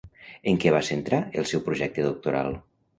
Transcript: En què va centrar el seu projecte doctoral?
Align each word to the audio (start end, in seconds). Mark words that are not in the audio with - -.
En 0.51 0.57
què 0.63 0.71
va 0.77 0.81
centrar 0.89 1.21
el 1.43 1.47
seu 1.53 1.65
projecte 1.71 2.11
doctoral? 2.11 2.55